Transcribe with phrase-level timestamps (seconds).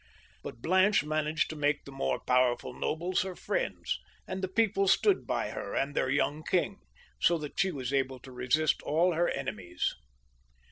[0.41, 5.27] But Blanche managed to make the more powerful nobles herj friends, and the people stood
[5.27, 6.79] by her and their young king,
[7.19, 9.93] so that she was able to resist all her enemies.